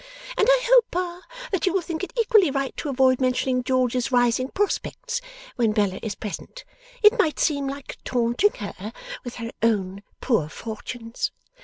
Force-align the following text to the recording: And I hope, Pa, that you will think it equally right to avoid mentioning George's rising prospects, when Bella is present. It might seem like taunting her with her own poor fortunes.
And 0.35 0.47
I 0.49 0.61
hope, 0.65 0.85
Pa, 0.89 1.21
that 1.51 1.67
you 1.67 1.73
will 1.73 1.81
think 1.83 2.03
it 2.03 2.11
equally 2.19 2.49
right 2.49 2.75
to 2.77 2.89
avoid 2.89 3.21
mentioning 3.21 3.61
George's 3.63 4.11
rising 4.11 4.47
prospects, 4.47 5.21
when 5.57 5.73
Bella 5.73 5.99
is 6.01 6.15
present. 6.15 6.63
It 7.03 7.19
might 7.19 7.37
seem 7.37 7.67
like 7.67 7.99
taunting 8.03 8.53
her 8.53 8.93
with 9.23 9.35
her 9.35 9.51
own 9.61 10.01
poor 10.19 10.49
fortunes. 10.49 11.29